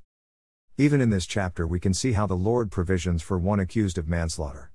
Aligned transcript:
Even 0.77 1.01
in 1.01 1.11
this 1.11 1.25
chapter, 1.25 1.69
we 1.69 1.79
can 1.79 1.95
see 1.95 2.15
how 2.15 2.27
the 2.27 2.35
Lord 2.35 2.73
provisions 2.73 3.23
for 3.23 3.39
one 3.39 3.61
accused 3.61 3.97
of 3.97 4.09
manslaughter. 4.09 4.73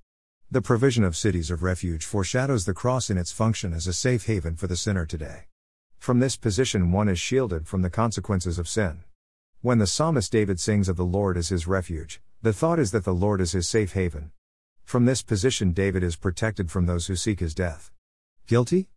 The 0.49 0.61
provision 0.61 1.03
of 1.03 1.17
cities 1.17 1.51
of 1.51 1.61
refuge 1.61 2.05
foreshadows 2.05 2.63
the 2.63 2.73
cross 2.73 3.09
in 3.09 3.17
its 3.17 3.33
function 3.33 3.73
as 3.73 3.85
a 3.85 3.91
safe 3.91 4.27
haven 4.27 4.55
for 4.55 4.67
the 4.67 4.77
sinner 4.77 5.05
today. 5.05 5.47
From 5.99 6.19
this 6.19 6.37
position, 6.37 6.93
one 6.93 7.09
is 7.09 7.19
shielded 7.19 7.67
from 7.67 7.81
the 7.81 7.89
consequences 7.89 8.57
of 8.57 8.69
sin. 8.69 9.03
When 9.67 9.79
the 9.79 9.85
psalmist 9.85 10.31
David 10.31 10.61
sings 10.61 10.87
of 10.87 10.95
the 10.95 11.03
Lord 11.03 11.35
as 11.35 11.49
his 11.49 11.67
refuge, 11.67 12.21
the 12.41 12.53
thought 12.53 12.79
is 12.79 12.91
that 12.91 13.03
the 13.03 13.13
Lord 13.13 13.41
is 13.41 13.51
his 13.51 13.67
safe 13.67 13.91
haven. 13.91 14.31
From 14.85 15.03
this 15.03 15.21
position, 15.21 15.73
David 15.73 16.03
is 16.03 16.15
protected 16.15 16.71
from 16.71 16.85
those 16.85 17.07
who 17.07 17.17
seek 17.17 17.41
his 17.41 17.53
death. 17.53 17.91
Guilty? 18.47 18.87